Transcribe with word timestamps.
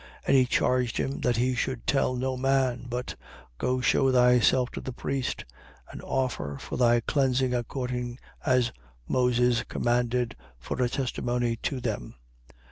5:14. 0.21 0.21
And 0.29 0.35
he 0.37 0.45
charged 0.47 0.97
him 0.97 1.19
that 1.19 1.37
he 1.37 1.53
should 1.53 1.85
tell 1.85 2.15
no 2.15 2.35
man, 2.35 2.87
but: 2.89 3.15
Go, 3.59 3.81
shew 3.81 4.11
thyself 4.11 4.71
to 4.71 4.81
the 4.81 4.91
priest 4.91 5.45
and 5.91 6.01
offer 6.01 6.57
for 6.59 6.75
thy 6.75 7.01
cleansing 7.01 7.53
according 7.53 8.17
as 8.43 8.71
Moses 9.07 9.61
commanded, 9.61 10.35
for 10.57 10.81
a 10.81 10.89
testimony 10.89 11.55
to 11.57 11.79
them. 11.79 12.15